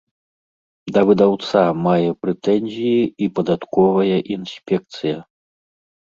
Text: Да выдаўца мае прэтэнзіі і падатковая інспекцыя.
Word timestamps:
Да 0.93 1.01
выдаўца 1.09 1.59
мае 1.87 2.07
прэтэнзіі 2.25 3.03
і 3.25 3.27
падатковая 3.39 4.17
інспекцыя. 4.37 5.17